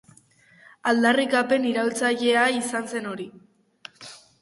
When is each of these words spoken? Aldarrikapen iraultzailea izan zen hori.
Aldarrikapen 0.91 1.69
iraultzailea 1.73 2.49
izan 2.65 2.91
zen 2.97 3.15
hori. 3.15 3.33